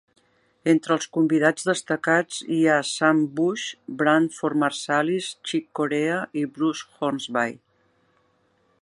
Entre 0.71 0.93
els 0.99 1.07
convidats 1.17 1.67
destacats 1.67 2.39
hi 2.55 2.57
ha 2.67 2.79
Sam 2.93 3.21
Bush, 3.41 3.67
Branford 4.01 4.61
Marsalis, 4.65 5.31
Chick 5.51 5.71
Corea 5.81 6.19
i 6.43 6.47
Bruce 6.57 6.89
Hornsby. 6.97 7.57